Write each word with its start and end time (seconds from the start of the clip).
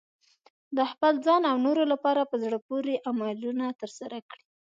د 0.77 0.79
خپل 0.91 1.13
ځان 1.25 1.41
او 1.51 1.55
نورو 1.65 1.83
لپاره 1.93 2.21
په 2.31 2.35
زړه 2.43 2.57
پورې 2.67 2.93
عملونه 3.09 3.65
ترسره 3.81 4.17
کړئ. 4.29 4.43